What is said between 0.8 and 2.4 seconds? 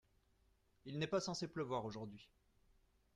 Il n’est pas censé pleuvoir aujourd’hui.